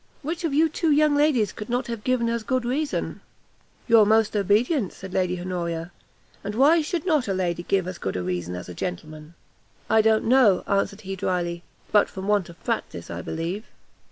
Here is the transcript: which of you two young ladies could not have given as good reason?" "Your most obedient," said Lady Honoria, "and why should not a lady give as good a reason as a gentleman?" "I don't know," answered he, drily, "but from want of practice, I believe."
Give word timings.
which 0.23 0.43
of 0.43 0.51
you 0.51 0.67
two 0.67 0.89
young 0.89 1.13
ladies 1.15 1.51
could 1.51 1.69
not 1.69 1.85
have 1.85 2.03
given 2.03 2.27
as 2.27 2.41
good 2.41 2.65
reason?" 2.65 3.21
"Your 3.87 4.03
most 4.03 4.35
obedient," 4.35 4.93
said 4.93 5.13
Lady 5.13 5.39
Honoria, 5.39 5.91
"and 6.43 6.55
why 6.55 6.81
should 6.81 7.05
not 7.05 7.27
a 7.27 7.35
lady 7.35 7.61
give 7.61 7.87
as 7.87 7.99
good 7.99 8.15
a 8.15 8.23
reason 8.23 8.55
as 8.55 8.67
a 8.67 8.73
gentleman?" 8.73 9.35
"I 9.91 10.01
don't 10.01 10.25
know," 10.25 10.63
answered 10.65 11.01
he, 11.01 11.15
drily, 11.15 11.61
"but 11.91 12.09
from 12.09 12.27
want 12.27 12.49
of 12.49 12.63
practice, 12.63 13.11
I 13.11 13.21
believe." 13.21 13.65